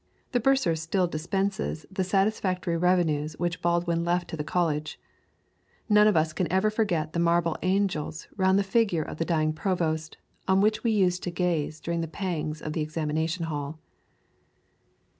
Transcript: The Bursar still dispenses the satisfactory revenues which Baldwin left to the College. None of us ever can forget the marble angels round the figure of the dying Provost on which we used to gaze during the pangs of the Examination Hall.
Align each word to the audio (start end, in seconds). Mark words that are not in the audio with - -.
The 0.31 0.39
Bursar 0.39 0.75
still 0.77 1.05
dispenses 1.05 1.85
the 1.91 2.03
satisfactory 2.03 2.75
revenues 2.75 3.37
which 3.37 3.61
Baldwin 3.61 4.03
left 4.03 4.29
to 4.31 4.35
the 4.35 4.43
College. 4.43 4.99
None 5.89 6.07
of 6.07 6.17
us 6.17 6.33
ever 6.49 6.71
can 6.71 6.75
forget 6.75 7.13
the 7.13 7.19
marble 7.19 7.55
angels 7.61 8.27
round 8.35 8.57
the 8.57 8.63
figure 8.63 9.03
of 9.03 9.17
the 9.17 9.25
dying 9.25 9.53
Provost 9.53 10.17
on 10.47 10.59
which 10.59 10.83
we 10.83 10.89
used 10.89 11.21
to 11.21 11.29
gaze 11.29 11.79
during 11.79 12.01
the 12.01 12.07
pangs 12.07 12.63
of 12.63 12.73
the 12.73 12.81
Examination 12.81 13.45
Hall. 13.45 13.77